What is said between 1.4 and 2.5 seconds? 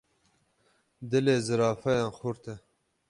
zirafayan xurt